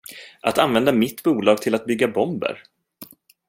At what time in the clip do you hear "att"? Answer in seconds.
0.41-0.57, 1.75-1.85